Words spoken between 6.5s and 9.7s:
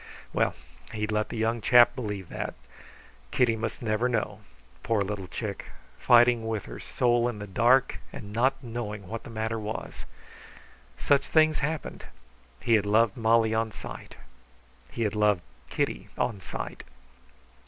her soul in the dark and not knowing what the matter